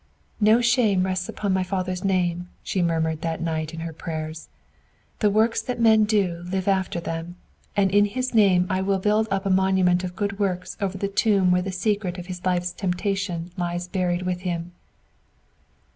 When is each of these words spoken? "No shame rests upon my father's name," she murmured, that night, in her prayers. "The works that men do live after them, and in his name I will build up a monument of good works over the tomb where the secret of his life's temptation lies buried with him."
"No 0.39 0.61
shame 0.61 1.03
rests 1.05 1.29
upon 1.29 1.53
my 1.53 1.61
father's 1.61 2.03
name," 2.03 2.49
she 2.63 2.81
murmured, 2.81 3.21
that 3.21 3.39
night, 3.39 3.71
in 3.71 3.81
her 3.81 3.93
prayers. 3.93 4.49
"The 5.19 5.29
works 5.29 5.61
that 5.61 5.79
men 5.79 6.05
do 6.05 6.43
live 6.51 6.67
after 6.67 6.99
them, 6.99 7.35
and 7.77 7.91
in 7.91 8.05
his 8.05 8.33
name 8.33 8.65
I 8.67 8.81
will 8.81 8.97
build 8.97 9.27
up 9.29 9.45
a 9.45 9.51
monument 9.51 10.03
of 10.03 10.15
good 10.15 10.39
works 10.39 10.75
over 10.81 10.97
the 10.97 11.07
tomb 11.07 11.51
where 11.51 11.61
the 11.61 11.71
secret 11.71 12.17
of 12.17 12.25
his 12.25 12.43
life's 12.43 12.71
temptation 12.71 13.51
lies 13.57 13.87
buried 13.87 14.23
with 14.23 14.41
him." 14.41 14.71